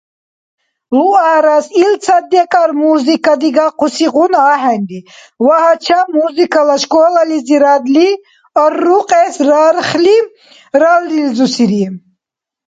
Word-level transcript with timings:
Луарас 0.97 1.65
илцад-декӀар 1.83 2.71
музыка 2.81 3.33
дигусигъуна 3.41 4.41
ахӀенри 4.53 4.99
ва 5.45 5.57
гьачам 5.65 6.07
музыкала 6.17 6.75
школализирадли 6.83 8.09
аррукьес 8.63 9.35
рархли 9.49 10.17
ралризурсири. 10.81 11.83